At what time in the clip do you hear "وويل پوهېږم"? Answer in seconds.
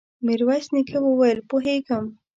1.01-2.05